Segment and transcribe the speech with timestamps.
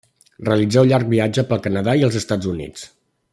[0.45, 2.89] Realitzà un llarg viatge pel Canadà i els Estats Units.